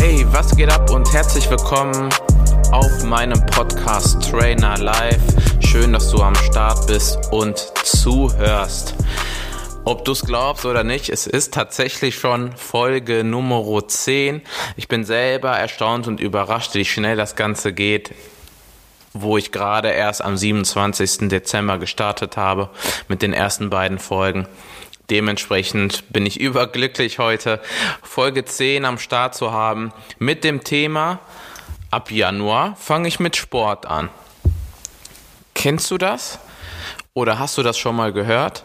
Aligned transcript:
Hey, 0.00 0.24
was 0.30 0.56
geht 0.56 0.72
ab 0.72 0.90
und 0.90 1.12
herzlich 1.12 1.50
willkommen 1.50 2.08
auf 2.72 3.04
meinem 3.04 3.38
Podcast 3.44 4.30
Trainer 4.30 4.78
Live. 4.78 5.20
Schön, 5.60 5.92
dass 5.92 6.10
du 6.10 6.22
am 6.22 6.34
Start 6.36 6.86
bist 6.86 7.18
und 7.30 7.58
zuhörst. 7.84 8.94
Ob 9.84 10.06
du 10.06 10.12
es 10.12 10.22
glaubst 10.22 10.64
oder 10.64 10.84
nicht, 10.84 11.10
es 11.10 11.26
ist 11.26 11.52
tatsächlich 11.52 12.14
schon 12.14 12.56
Folge 12.56 13.24
Nummer 13.24 13.86
10. 13.86 14.40
Ich 14.76 14.88
bin 14.88 15.04
selber 15.04 15.50
erstaunt 15.50 16.08
und 16.08 16.18
überrascht, 16.18 16.74
wie 16.74 16.86
schnell 16.86 17.18
das 17.18 17.36
Ganze 17.36 17.74
geht 17.74 18.14
wo 19.12 19.36
ich 19.36 19.50
gerade 19.50 19.90
erst 19.90 20.22
am 20.22 20.36
27. 20.36 21.28
Dezember 21.28 21.78
gestartet 21.78 22.36
habe 22.36 22.70
mit 23.08 23.22
den 23.22 23.32
ersten 23.32 23.70
beiden 23.70 23.98
Folgen. 23.98 24.46
Dementsprechend 25.10 26.10
bin 26.12 26.24
ich 26.24 26.40
überglücklich 26.40 27.18
heute 27.18 27.60
Folge 28.02 28.44
10 28.44 28.84
am 28.84 28.98
Start 28.98 29.34
zu 29.34 29.52
haben 29.52 29.92
mit 30.18 30.44
dem 30.44 30.64
Thema 30.64 31.18
ab 31.90 32.10
Januar 32.10 32.76
fange 32.76 33.08
ich 33.08 33.18
mit 33.20 33.36
Sport 33.36 33.86
an. 33.86 34.08
Kennst 35.54 35.90
du 35.90 35.98
das? 35.98 36.38
Oder 37.12 37.38
hast 37.38 37.58
du 37.58 37.62
das 37.62 37.76
schon 37.76 37.96
mal 37.96 38.12
gehört? 38.12 38.64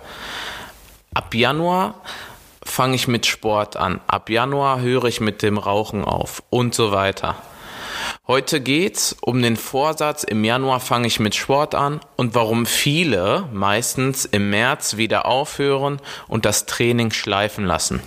Ab 1.14 1.34
Januar 1.34 1.96
fange 2.64 2.96
ich 2.96 3.08
mit 3.08 3.26
Sport 3.26 3.76
an. 3.78 4.00
Ab 4.08 4.30
Januar 4.30 4.80
höre 4.82 5.06
ich 5.06 5.20
mit 5.20 5.42
dem 5.42 5.58
Rauchen 5.58 6.06
auf 6.06 6.44
und 6.50 6.76
so 6.76 6.92
weiter. 6.92 7.36
Heute 8.28 8.60
geht's 8.60 9.16
um 9.22 9.40
den 9.44 9.56
Vorsatz, 9.56 10.24
im 10.24 10.44
Januar 10.44 10.80
fange 10.80 11.06
ich 11.06 11.20
mit 11.20 11.36
Sport 11.36 11.76
an 11.76 12.00
und 12.16 12.34
warum 12.34 12.66
viele 12.66 13.48
meistens 13.54 14.26
im 14.26 14.50
März 14.50 14.98
wieder 14.98 15.28
aufhören 15.28 16.02
und 16.28 16.44
das 16.44 16.66
Training 16.66 17.12
schleifen 17.12 17.66
lassen. 17.66 18.02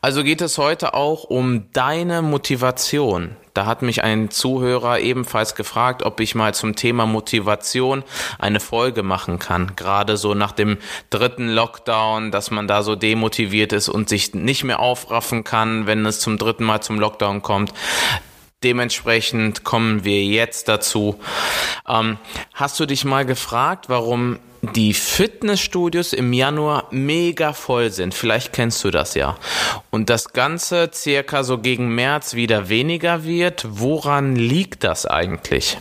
Also 0.00 0.24
geht 0.24 0.40
es 0.40 0.58
heute 0.58 0.94
auch 0.94 1.22
um 1.22 1.72
deine 1.72 2.20
Motivation. 2.20 3.36
Da 3.54 3.64
hat 3.64 3.82
mich 3.82 4.02
ein 4.02 4.30
Zuhörer 4.30 4.98
ebenfalls 4.98 5.54
gefragt, 5.54 6.02
ob 6.02 6.18
ich 6.18 6.34
mal 6.34 6.52
zum 6.52 6.74
Thema 6.74 7.06
Motivation 7.06 8.02
eine 8.40 8.58
Folge 8.58 9.04
machen 9.04 9.38
kann. 9.38 9.76
Gerade 9.76 10.16
so 10.16 10.34
nach 10.34 10.52
dem 10.52 10.78
dritten 11.10 11.48
Lockdown, 11.48 12.32
dass 12.32 12.50
man 12.50 12.66
da 12.66 12.82
so 12.82 12.96
demotiviert 12.96 13.72
ist 13.72 13.88
und 13.88 14.08
sich 14.08 14.34
nicht 14.34 14.64
mehr 14.64 14.80
aufraffen 14.80 15.44
kann, 15.44 15.86
wenn 15.86 16.04
es 16.06 16.18
zum 16.18 16.38
dritten 16.38 16.64
Mal 16.64 16.80
zum 16.80 16.98
Lockdown 16.98 17.42
kommt. 17.42 17.72
Dementsprechend 18.64 19.62
kommen 19.62 20.04
wir 20.04 20.24
jetzt 20.24 20.66
dazu. 20.66 21.20
Ähm, 21.88 22.18
hast 22.54 22.80
du 22.80 22.86
dich 22.86 23.04
mal 23.04 23.24
gefragt, 23.24 23.88
warum 23.88 24.40
die 24.62 24.94
Fitnessstudios 24.94 26.12
im 26.12 26.32
Januar 26.32 26.88
mega 26.90 27.52
voll 27.52 27.92
sind? 27.92 28.14
Vielleicht 28.14 28.52
kennst 28.52 28.82
du 28.82 28.90
das 28.90 29.14
ja. 29.14 29.38
Und 29.90 30.10
das 30.10 30.32
Ganze 30.32 30.90
circa 30.92 31.44
so 31.44 31.58
gegen 31.58 31.94
März 31.94 32.34
wieder 32.34 32.68
weniger 32.68 33.22
wird. 33.22 33.64
Woran 33.68 34.34
liegt 34.34 34.82
das 34.82 35.06
eigentlich? 35.06 35.78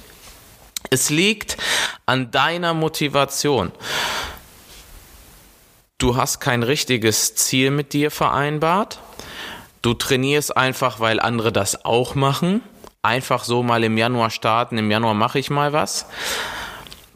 Es 0.92 1.09
liegt 1.09 1.58
an 2.05 2.30
deiner 2.30 2.75
Motivation. 2.75 3.72
Du 5.98 6.16
hast 6.16 6.39
kein 6.39 6.61
richtiges 6.61 7.33
Ziel 7.33 7.72
mit 7.72 7.94
dir 7.94 8.11
vereinbart. 8.11 9.00
Du 9.88 9.94
trainierst 9.94 10.58
einfach, 10.58 11.00
weil 11.00 11.22
andere 11.22 11.54
das 11.54 11.86
auch 11.86 12.14
machen. 12.14 12.62
Einfach 13.04 13.46
so 13.46 13.64
mal 13.64 13.86
im 13.86 13.98
Januar 13.98 14.32
starten. 14.32 14.78
Im 14.78 14.92
Januar 14.92 15.14
mache 15.14 15.40
ich 15.40 15.50
mal 15.50 15.72
was. 15.72 16.08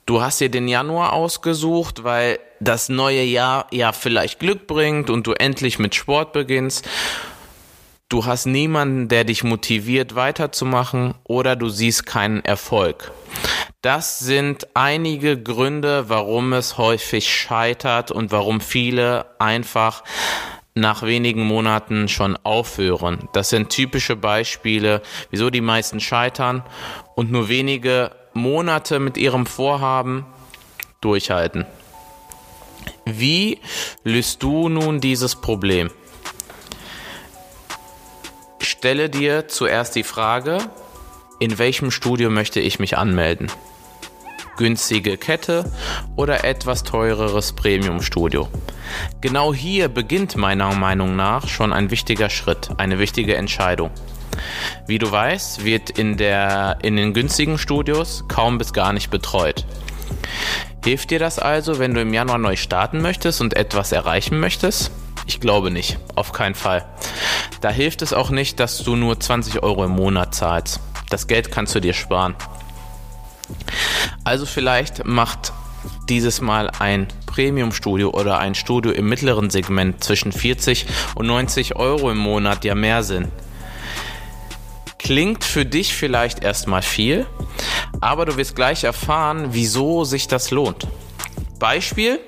Du 0.06 0.22
hast 0.22 0.40
dir 0.40 0.48
den 0.48 0.70
Januar 0.70 1.12
ausgesucht, 1.12 2.06
weil 2.06 2.40
das 2.62 2.88
neue 2.88 3.24
Jahr 3.24 3.68
ja 3.72 3.92
vielleicht 3.92 4.40
Glück 4.40 4.68
bringt 4.68 5.10
und 5.10 5.28
du 5.28 5.34
endlich 5.34 5.80
mit 5.80 5.96
Sport 5.96 6.32
beginnst. 6.32 6.88
Du 8.08 8.24
hast 8.26 8.46
niemanden, 8.46 9.10
der 9.10 9.26
dich 9.26 9.44
motiviert 9.44 10.16
weiterzumachen 10.16 11.16
oder 11.26 11.58
du 11.58 11.68
siehst 11.68 12.06
keinen 12.06 12.40
Erfolg. 12.40 13.12
Das 13.82 14.20
sind 14.20 14.70
einige 14.76 15.38
Gründe, 15.38 16.08
warum 16.08 16.54
es 16.54 16.78
häufig 16.78 17.28
scheitert 17.28 18.12
und 18.12 18.32
warum 18.32 18.62
viele 18.62 19.26
einfach 19.40 20.04
nach 20.74 21.04
wenigen 21.04 21.46
Monaten 21.46 22.08
schon 22.08 22.38
aufhören. 22.44 23.28
Das 23.34 23.50
sind 23.50 23.70
typische 23.70 24.16
Beispiele, 24.16 25.02
wieso 25.30 25.50
die 25.50 25.62
meisten 25.62 26.00
scheitern 26.00 26.64
und 27.16 27.32
nur 27.32 27.50
wenige 27.50 28.12
Monate 28.34 29.00
mit 29.00 29.18
ihrem 29.18 29.46
Vorhaben 29.46 30.26
durchhalten. 31.02 31.66
Wie 33.06 33.60
löst 34.04 34.42
du 34.44 34.70
nun 34.70 35.02
dieses 35.02 35.36
Problem? 35.36 35.90
Stelle 38.62 39.10
dir 39.10 39.48
zuerst 39.48 39.96
die 39.96 40.04
Frage, 40.04 40.60
in 41.40 41.58
welchem 41.58 41.92
Studio 41.92 42.30
möchte 42.30 42.60
ich 42.60 42.80
mich 42.80 42.98
anmelden? 42.98 43.52
günstige 44.62 45.18
Kette 45.18 45.72
oder 46.16 46.44
etwas 46.44 46.84
teureres 46.84 47.54
Premium-Studio. 47.54 48.48
Genau 49.22 49.54
hier 49.54 49.88
beginnt 49.90 50.36
meiner 50.36 50.74
Meinung 50.74 51.16
nach 51.16 51.48
schon 51.48 51.74
ein 51.74 51.92
wichtiger 51.92 52.30
Schritt, 52.30 52.70
eine 52.78 53.00
wichtige 53.00 53.36
Entscheidung. 53.36 53.92
Wie 54.88 54.98
du 54.98 55.12
weißt, 55.12 55.66
wird 55.66 55.92
in, 55.92 56.18
der, 56.18 56.78
in 56.82 56.96
den 56.96 57.14
günstigen 57.14 57.58
Studios 57.58 58.26
kaum 58.28 58.58
bis 58.58 58.74
gar 58.74 58.94
nicht 58.94 59.10
betreut. 59.10 59.66
Hilft 60.84 61.12
dir 61.12 61.20
das 61.20 61.38
also, 61.38 61.80
wenn 61.80 61.94
du 61.94 62.02
im 62.02 62.14
Januar 62.14 62.38
neu 62.38 62.56
starten 62.56 63.02
möchtest 63.02 63.42
und 63.42 63.56
etwas 63.56 63.92
erreichen 63.92 64.40
möchtest? 64.40 64.92
Ich 65.28 65.40
glaube 65.40 65.70
nicht, 65.70 66.00
auf 66.16 66.32
keinen 66.32 66.56
Fall. 66.56 66.86
Da 67.62 67.70
hilft 67.70 68.02
es 68.02 68.14
auch 68.14 68.32
nicht, 68.32 68.60
dass 68.60 68.84
du 68.84 68.96
nur 68.96 69.20
20 69.20 69.62
Euro 69.62 69.86
im 69.86 69.92
Monat 69.92 70.34
zahlst. 70.34 70.80
Das 71.10 71.28
Geld 71.28 71.52
kannst 71.52 71.76
du 71.76 71.80
dir 71.80 71.94
sparen. 71.94 72.36
Also 74.24 74.46
vielleicht 74.46 75.06
macht 75.06 75.54
dieses 76.10 76.42
Mal 76.42 76.72
ein 76.80 77.08
Premium-Studio 77.32 78.10
oder 78.10 78.40
ein 78.40 78.56
Studio 78.56 78.92
im 78.92 79.08
mittleren 79.08 79.50
Segment 79.50 80.04
zwischen 80.04 80.34
40 80.34 80.86
und 81.16 81.28
90 81.28 81.78
Euro 81.78 82.12
im 82.12 82.18
Monat 82.18 82.66
ja 82.66 82.76
mehr 82.76 83.04
Sinn. 83.04 83.32
Klingt 85.00 85.46
für 85.46 85.66
dich 85.66 85.94
vielleicht 85.94 86.44
erstmal 86.44 86.82
viel, 86.82 87.26
aber 88.02 88.26
du 88.26 88.36
wirst 88.36 88.56
gleich 88.56 88.84
erfahren, 88.84 89.48
wieso 89.52 90.04
sich 90.04 90.28
das 90.28 90.52
lohnt. 90.52 90.88
Beispiel: 91.58 92.20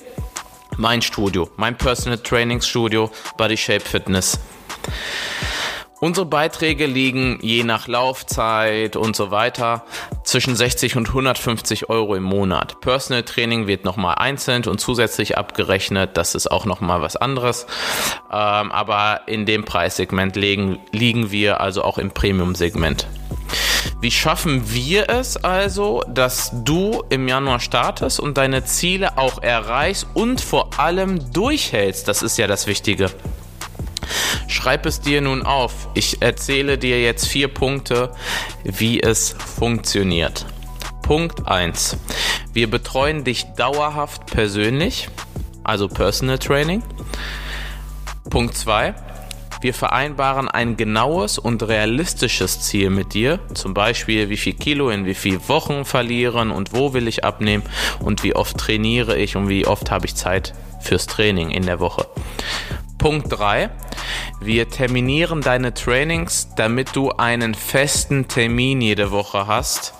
mein 0.77 1.01
Studio, 1.01 1.49
mein 1.57 1.77
Personal 1.77 2.19
Training 2.19 2.61
Studio, 2.61 3.11
Body 3.37 3.57
Shape 3.57 3.81
Fitness. 3.81 4.39
Unsere 5.99 6.25
Beiträge 6.25 6.85
liegen 6.85 7.39
je 7.41 7.63
nach 7.63 7.87
Laufzeit 7.87 8.95
und 8.95 9.15
so 9.15 9.31
weiter 9.31 9.85
zwischen 10.33 10.55
60 10.55 10.95
und 10.95 11.09
150 11.09 11.91
Euro 11.91 12.15
im 12.15 12.23
Monat. 12.23 12.81
Personal 12.81 13.21
Training 13.21 13.67
wird 13.67 13.85
nochmal 13.85 14.15
einzeln 14.15 14.65
und 14.65 14.79
zusätzlich 14.79 15.37
abgerechnet. 15.37 16.17
Das 16.17 16.33
ist 16.33 16.49
auch 16.49 16.65
nochmal 16.65 17.03
was 17.03 17.15
anderes. 17.15 17.67
Ähm, 18.31 18.71
aber 18.71 19.21
in 19.27 19.45
dem 19.45 19.63
Preissegment 19.63 20.35
liegen, 20.35 20.79
liegen 20.91 21.29
wir 21.29 21.61
also 21.61 21.83
auch 21.83 21.99
im 21.99 22.09
Premium-Segment. 22.09 23.05
Wie 24.01 24.09
schaffen 24.09 24.73
wir 24.73 25.07
es 25.07 25.37
also, 25.37 26.03
dass 26.07 26.49
du 26.51 27.03
im 27.11 27.27
Januar 27.27 27.59
startest 27.59 28.19
und 28.19 28.39
deine 28.39 28.65
Ziele 28.65 29.19
auch 29.19 29.43
erreichst 29.43 30.07
und 30.15 30.41
vor 30.41 30.79
allem 30.79 31.31
durchhältst? 31.31 32.07
Das 32.07 32.23
ist 32.23 32.39
ja 32.39 32.47
das 32.47 32.65
Wichtige. 32.65 33.11
Schreib 34.63 34.85
es 34.85 35.01
dir 35.01 35.19
nun 35.19 35.41
auf. 35.41 35.89
Ich 35.93 36.21
erzähle 36.21 36.77
dir 36.77 37.01
jetzt 37.01 37.27
vier 37.27 37.49
Punkte, 37.49 38.13
wie 38.63 39.03
es 39.03 39.35
funktioniert. 39.37 40.45
Punkt 41.01 41.45
1. 41.45 41.97
Wir 42.53 42.71
betreuen 42.71 43.25
dich 43.25 43.43
dauerhaft 43.57 44.25
persönlich, 44.27 45.09
also 45.65 45.89
Personal 45.89 46.39
Training. 46.39 46.81
Punkt 48.29 48.55
2. 48.55 48.95
Wir 49.59 49.73
vereinbaren 49.73 50.47
ein 50.47 50.77
genaues 50.77 51.37
und 51.37 51.61
realistisches 51.67 52.61
Ziel 52.61 52.89
mit 52.89 53.13
dir, 53.13 53.41
zum 53.53 53.73
Beispiel 53.73 54.29
wie 54.29 54.37
viel 54.37 54.53
Kilo 54.53 54.91
in 54.91 55.05
wie 55.05 55.13
viel 55.13 55.45
Wochen 55.49 55.83
verlieren 55.83 56.51
und 56.51 56.71
wo 56.71 56.93
will 56.93 57.09
ich 57.09 57.25
abnehmen 57.25 57.63
und 57.99 58.23
wie 58.23 58.33
oft 58.33 58.57
trainiere 58.57 59.17
ich 59.17 59.35
und 59.35 59.49
wie 59.49 59.67
oft 59.67 59.91
habe 59.91 60.05
ich 60.05 60.15
Zeit 60.15 60.53
fürs 60.79 61.05
Training 61.05 61.49
in 61.51 61.65
der 61.65 61.81
Woche. 61.81 62.07
Punkt 62.97 63.27
3. 63.29 63.69
Wir 64.45 64.69
terminieren 64.69 65.39
deine 65.39 65.73
Trainings, 65.73 66.49
damit 66.57 66.97
du 66.97 67.11
einen 67.11 67.55
festen 67.55 68.27
Termin 68.27 68.81
jede 68.81 69.09
Woche 69.09 69.47
hast, 69.47 69.93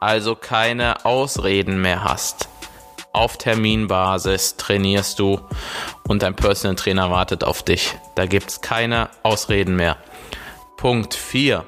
also 0.00 0.34
keine 0.34 1.04
Ausreden 1.04 1.80
mehr 1.80 2.02
hast. 2.02 2.48
Auf 3.12 3.36
Terminbasis 3.36 4.56
trainierst 4.56 5.20
du 5.20 5.40
und 6.08 6.22
dein 6.22 6.34
Personal 6.34 6.74
Trainer 6.74 7.12
wartet 7.12 7.44
auf 7.44 7.62
dich. 7.62 7.94
Da 8.16 8.26
gibt 8.26 8.50
es 8.50 8.60
keine 8.60 9.08
Ausreden 9.22 9.76
mehr. 9.76 9.98
Punkt 10.76 11.14
4. 11.14 11.64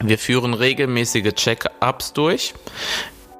Wir 0.00 0.18
führen 0.18 0.54
regelmäßige 0.54 1.34
Check-ups 1.34 2.14
durch 2.14 2.54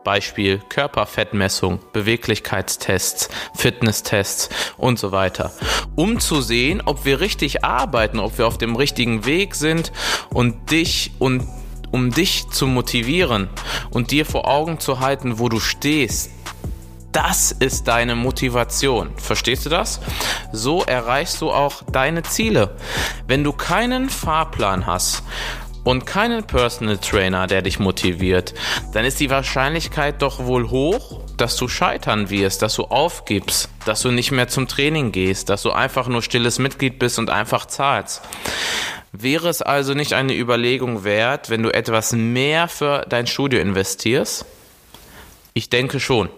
Beispiel 0.09 0.63
Körperfettmessung, 0.71 1.81
Beweglichkeitstests, 1.93 3.29
Fitnesstests 3.55 4.49
und 4.79 4.99
so 4.99 5.13
weiter, 5.13 5.53
um 5.97 6.19
zu 6.19 6.41
sehen, 6.41 6.81
ob 6.83 7.05
wir 7.05 7.21
richtig 7.21 7.63
arbeiten, 7.63 8.19
ob 8.19 8.39
wir 8.39 8.47
auf 8.47 8.57
dem 8.57 8.75
richtigen 8.75 9.27
Weg 9.27 9.55
sind 9.55 9.93
und 10.31 10.71
dich 10.71 11.11
und 11.19 11.47
um 11.91 12.11
dich 12.11 12.49
zu 12.49 12.67
motivieren 12.67 13.51
und 13.91 14.11
dir 14.11 14.25
vor 14.25 14.49
Augen 14.49 14.81
zu 14.81 15.01
halten, 15.01 15.39
wo 15.39 15.51
du 15.51 15.61
stehst, 15.61 16.31
das 17.13 17.53
ist 17.53 17.87
deine 17.87 18.15
Motivation. 18.15 19.11
Verstehst 19.17 19.67
du 19.67 19.71
das? 19.71 20.01
So 20.53 20.85
erreichst 20.85 21.43
du 21.43 21.51
auch 21.51 21.83
deine 21.93 22.23
Ziele. 22.23 22.77
Wenn 23.27 23.45
du 23.45 23.53
keinen 23.53 24.09
Fahrplan 24.09 24.87
hast 24.87 25.23
und 25.89 26.05
keinen 26.05 26.45
Personal 26.45 26.99
Trainer, 26.99 27.47
der 27.47 27.63
dich 27.63 27.79
motiviert, 27.79 28.53
dann 28.93 29.07
ist 29.07 29.21
die 29.21 29.31
Wahrscheinlichkeit 29.31 30.21
doch 30.21 30.45
wohl 30.45 30.69
hoch, 30.69 31.23
dass 31.39 31.57
du 31.57 31.67
scheitern 31.67 32.29
wirst, 32.29 32.61
dass 32.61 32.75
du 32.75 32.85
aufgibst, 32.85 33.71
dass 33.87 34.03
du 34.03 34.11
nicht 34.11 34.31
mehr 34.31 34.49
zum 34.49 34.69
Training 34.69 35.13
gehst, 35.13 35.49
dass 35.49 35.63
du 35.63 35.73
einfach 35.73 36.07
nur 36.07 36.21
stilles 36.21 36.59
Mitglied 36.59 36.99
bist 36.99 37.19
und 37.19 37.31
einfach 37.31 37.65
zahlst. 37.65 38.21
Wäre 39.13 39.49
es 39.49 39.63
also 39.63 39.95
nicht 39.95 40.13
eine 40.13 40.37
Überlegung 40.37 41.05
wert, 41.05 41.49
wenn 41.49 41.63
du 41.63 41.71
etwas 41.71 42.13
mehr 42.13 42.69
für 42.69 43.07
dein 43.09 43.27
Studio 43.27 43.59
investierst? 43.59 44.45
Ich 45.55 45.71
denke 45.71 46.01
schon. 46.01 46.29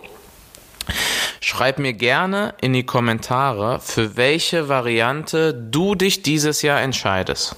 Schreib 1.40 1.80
mir 1.80 1.94
gerne 1.94 2.54
in 2.60 2.72
die 2.72 2.86
Kommentare, 2.86 3.80
für 3.80 4.16
welche 4.16 4.68
Variante 4.68 5.52
du 5.52 5.96
dich 5.96 6.22
dieses 6.22 6.62
Jahr 6.62 6.80
entscheidest. 6.80 7.56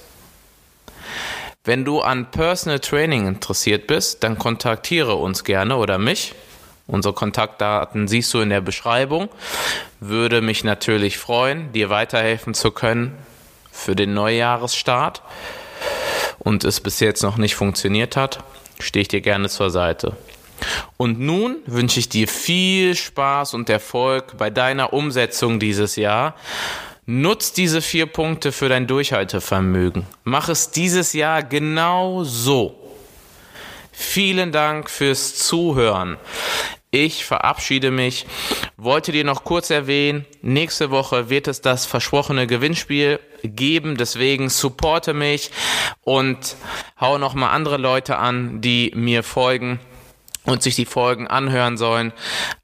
Wenn 1.65 1.85
du 1.85 2.01
an 2.01 2.29
Personal 2.29 2.79
Training 2.79 3.25
interessiert 3.25 3.87
bist, 3.87 4.21
dann 4.25 4.37
kontaktiere 4.37 5.15
uns 5.15 5.45
gerne 5.45 5.77
oder 5.77 5.97
mich. 5.97 6.35
Unsere 6.87 7.13
Kontaktdaten 7.13 8.09
siehst 8.09 8.33
du 8.33 8.41
in 8.41 8.49
der 8.49 8.59
Beschreibung. 8.59 9.29
Würde 10.01 10.41
mich 10.41 10.65
natürlich 10.65 11.17
freuen, 11.17 11.71
dir 11.71 11.89
weiterhelfen 11.89 12.53
zu 12.53 12.71
können 12.71 13.17
für 13.71 13.95
den 13.95 14.13
Neujahresstart 14.13 15.21
und 16.39 16.65
es 16.65 16.81
bis 16.81 16.99
jetzt 16.99 17.23
noch 17.23 17.37
nicht 17.37 17.55
funktioniert 17.55 18.17
hat, 18.17 18.43
stehe 18.81 19.03
ich 19.03 19.07
dir 19.07 19.21
gerne 19.21 19.47
zur 19.47 19.69
Seite. 19.69 20.17
Und 20.97 21.21
nun 21.21 21.59
wünsche 21.65 21.97
ich 21.97 22.09
dir 22.09 22.27
viel 22.27 22.93
Spaß 22.93 23.53
und 23.53 23.69
Erfolg 23.69 24.37
bei 24.37 24.49
deiner 24.49 24.91
Umsetzung 24.91 25.61
dieses 25.61 25.95
Jahr. 25.95 26.35
Nutz 27.05 27.51
diese 27.51 27.81
vier 27.81 28.05
Punkte 28.05 28.53
für 28.53 28.69
dein 28.69 28.87
Durchhaltevermögen. 28.87 30.05
Mach 30.23 30.47
es 30.47 30.71
dieses 30.71 31.11
Jahr 31.11 31.43
genau 31.43 32.23
so. 32.23 32.79
Vielen 33.91 34.53
Dank 34.53 34.89
fürs 34.89 35.35
Zuhören. 35.35 36.17
Ich 36.91 37.25
verabschiede 37.25 37.91
mich. 37.91 38.25
Wollte 38.77 39.11
dir 39.11 39.23
noch 39.23 39.43
kurz 39.43 39.69
erwähnen, 39.69 40.25
nächste 40.41 40.91
Woche 40.91 41.29
wird 41.29 41.47
es 41.47 41.59
das 41.59 41.85
versprochene 41.85 42.47
Gewinnspiel 42.47 43.19
geben. 43.43 43.97
Deswegen 43.97 44.49
supporte 44.49 45.13
mich 45.13 45.51
und 46.01 46.55
hau 47.01 47.17
noch 47.17 47.33
mal 47.33 47.49
andere 47.49 47.77
Leute 47.77 48.17
an, 48.17 48.61
die 48.61 48.91
mir 48.95 49.23
folgen 49.23 49.79
und 50.45 50.63
sich 50.63 50.75
die 50.75 50.85
Folgen 50.85 51.27
anhören 51.27 51.77
sollen. 51.77 52.13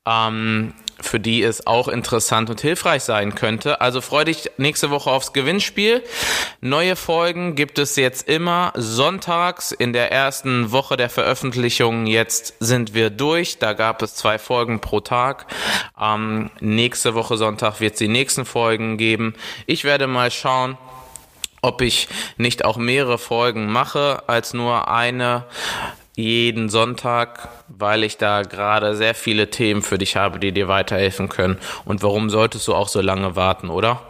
Ähm, 0.06 0.74
für 1.02 1.20
die 1.20 1.44
es 1.44 1.66
auch 1.68 1.88
interessant 1.88 2.50
und 2.50 2.62
hilfreich 2.62 3.04
sein 3.04 3.36
könnte. 3.36 3.82
Also 3.82 4.02
freu 4.02 4.24
dich 4.24 4.52
nächste 4.58 4.90
Woche 4.90 5.10
aufs 5.10 5.34
Gewinnspiel. 5.34 6.04
Neue 6.62 6.96
Folgen 6.96 7.56
gibt 7.56 7.80
es 7.80 7.96
jetzt 7.96 8.28
immer 8.28 8.74
sonntags 8.76 9.72
in 9.72 9.94
der 9.94 10.12
ersten 10.12 10.72
Woche 10.72 10.98
der 10.98 11.10
Veröffentlichung. 11.10 12.06
Jetzt 12.08 12.56
sind 12.60 12.94
wir 12.94 13.10
durch. 13.10 13.60
Da 13.60 13.74
gab 13.74 14.02
es 14.02 14.16
zwei 14.16 14.38
Folgen 14.40 14.82
pro 14.82 15.00
Tag. 15.00 15.46
Ähm, 16.00 16.52
nächste 16.60 17.16
Woche 17.16 17.38
Sonntag 17.38 17.80
wird 17.80 17.94
es 17.94 18.00
die 18.00 18.08
nächsten 18.08 18.46
Folgen 18.46 18.98
geben. 18.98 19.36
Ich 19.66 19.84
werde 19.84 20.08
mal 20.08 20.32
schauen, 20.32 20.78
ob 21.62 21.82
ich 21.82 22.08
nicht 22.38 22.66
auch 22.66 22.78
mehrere 22.78 23.18
Folgen 23.18 23.68
mache 23.72 24.24
als 24.28 24.54
nur 24.54 24.88
eine 24.88 25.46
jeden 26.20 26.70
Sonntag, 26.70 27.48
weil 27.68 28.04
ich 28.04 28.18
da 28.18 28.42
gerade 28.42 28.96
sehr 28.96 29.16
viele 29.16 29.50
Themen 29.50 29.82
für 29.82 29.98
dich 29.98 30.16
habe, 30.16 30.40
die 30.40 30.52
dir 30.52 30.68
weiterhelfen 30.68 31.30
können. 31.30 31.58
Und 31.86 32.04
warum 32.04 32.30
solltest 32.30 32.68
du 32.68 32.76
auch 32.76 32.90
so 32.90 33.02
lange 33.02 33.36
warten, 33.36 33.70
oder? 33.70 34.02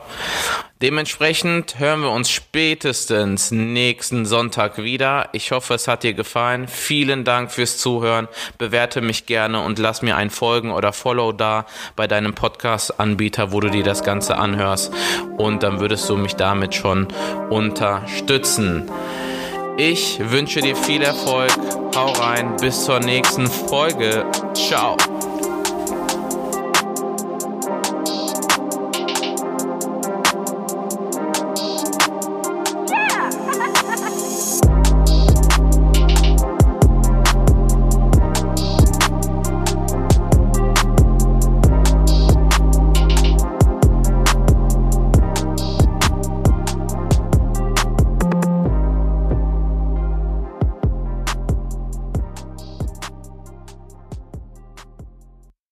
Dementsprechend 0.82 1.78
hören 1.78 2.02
wir 2.02 2.12
uns 2.12 2.32
spätestens 2.32 3.52
nächsten 3.52 4.26
Sonntag 4.26 4.78
wieder. 4.78 5.28
Ich 5.34 5.52
hoffe, 5.52 5.74
es 5.74 5.90
hat 5.90 6.04
dir 6.04 6.14
gefallen. 6.14 6.70
Vielen 6.70 7.26
Dank 7.26 7.52
fürs 7.52 7.78
Zuhören. 7.78 8.30
Bewerte 8.58 9.02
mich 9.02 9.26
gerne 9.26 9.62
und 9.62 9.78
lass 9.78 10.02
mir 10.02 10.16
ein 10.16 10.30
Folgen 10.30 10.72
oder 10.72 10.94
Follow 10.94 11.34
da 11.34 11.66
bei 11.98 12.08
deinem 12.08 12.34
Podcast-Anbieter, 12.34 13.52
wo 13.52 13.60
du 13.60 13.70
dir 13.70 13.84
das 13.84 14.04
Ganze 14.04 14.38
anhörst. 14.38 14.94
Und 15.38 15.64
dann 15.64 15.82
würdest 15.82 16.10
du 16.10 16.16
mich 16.16 16.38
damit 16.38 16.74
schon 16.74 17.10
unterstützen. 17.50 18.90
Ich 19.81 20.20
wünsche 20.20 20.60
dir 20.60 20.76
viel 20.76 21.02
Erfolg. 21.02 21.58
Hau 21.96 22.12
rein. 22.12 22.58
Bis 22.60 22.84
zur 22.84 23.00
nächsten 23.00 23.48
Folge. 23.48 24.26
Ciao. 24.54 24.98